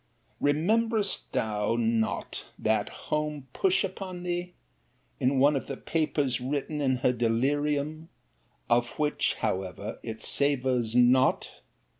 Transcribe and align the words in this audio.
Rememberest 0.39 1.31
thou 1.31 1.75
not 1.75 2.47
that 2.57 2.89
home 2.89 3.47
push 3.53 3.83
upon 3.83 4.23
thee, 4.23 4.53
in 5.19 5.37
one 5.37 5.55
of 5.55 5.67
the 5.67 5.77
papers 5.77 6.41
written 6.41 6.81
in 6.81 6.95
her 7.05 7.13
delirium; 7.13 8.09
of 8.67 8.97
which, 8.97 9.35
however 9.35 9.99
it 10.01 10.23
savours 10.23 10.95
not? 10.95 11.61